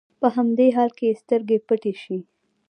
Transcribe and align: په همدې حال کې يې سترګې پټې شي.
په 0.19 0.27
همدې 0.35 0.67
حال 0.75 0.89
کې 0.97 1.05
يې 1.09 1.19
سترګې 1.21 1.57
پټې 1.67 1.93
شي. 2.01 2.17